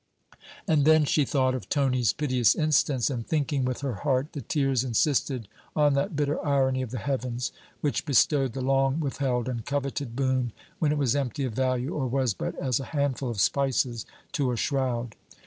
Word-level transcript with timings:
And 0.67 0.83
then 0.83 1.05
she 1.05 1.25
thought 1.25 1.53
of 1.53 1.69
Tony's 1.69 2.11
piteous 2.11 2.55
instance; 2.55 3.11
and 3.11 3.23
thinking 3.23 3.63
with 3.65 3.81
her 3.81 3.97
heart, 4.01 4.33
the 4.33 4.41
tears 4.41 4.83
insisted 4.83 5.47
on 5.75 5.93
that 5.93 6.15
bitter 6.15 6.43
irony 6.43 6.81
of 6.81 6.89
the 6.89 6.97
heavens, 6.97 7.51
which 7.81 8.03
bestowed 8.03 8.53
the 8.53 8.61
long 8.61 8.99
withheld 8.99 9.47
and 9.47 9.63
coveted 9.63 10.15
boon 10.15 10.53
when 10.79 10.91
it 10.91 10.97
was 10.97 11.15
empty 11.15 11.43
of 11.45 11.53
value 11.53 11.93
or 11.93 12.07
was 12.07 12.33
but 12.33 12.55
as 12.57 12.79
a 12.79 12.85
handful 12.97 13.29
of 13.29 13.39
spices 13.39 14.07
to 14.31 14.51
a 14.51 14.57
shroud. 14.57 15.15